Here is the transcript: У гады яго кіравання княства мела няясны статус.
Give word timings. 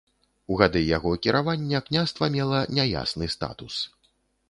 У 0.55 0.55
гады 0.61 0.81
яго 0.97 1.11
кіравання 1.27 1.83
княства 1.91 2.33
мела 2.39 2.65
няясны 2.81 3.33
статус. 3.39 3.83